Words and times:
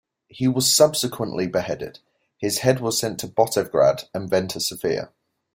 He 0.29 0.47
was 0.47 0.75
subsequently 0.75 1.45
beheaded; 1.45 1.99
his 2.39 2.57
head 2.65 2.79
was 2.79 2.97
sent 2.97 3.19
to 3.19 3.27
Botevgrad 3.27 4.05
and 4.15 4.31
then 4.31 4.47
to 4.47 4.59
Sofia. 4.59 5.11